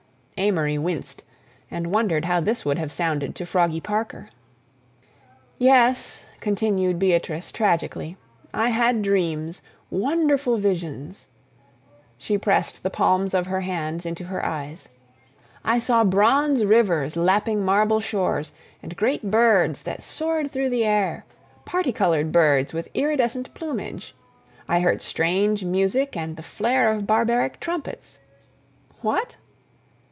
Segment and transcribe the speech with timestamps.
[0.37, 1.21] Amory winced,
[1.69, 4.29] and wondered how this would have sounded to Froggy Parker.
[5.59, 8.17] "Yes," continued Beatrice tragically,
[8.51, 11.27] "I had dreams—wonderful visions."
[12.17, 14.89] She pressed the palms of her hands into her eyes.
[15.63, 21.23] "I saw bronze rivers lapping marble shores, and great birds that soared through the air,
[21.65, 24.15] parti colored birds with iridescent plumage.
[24.67, 29.37] I heard strange music and the flare of barbaric trumpets—what?"